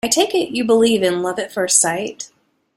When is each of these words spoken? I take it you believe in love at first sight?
I 0.03 0.07
take 0.07 0.33
it 0.33 0.55
you 0.57 0.63
believe 0.63 1.03
in 1.03 1.21
love 1.21 1.37
at 1.37 1.51
first 1.51 1.79
sight? 1.79 2.31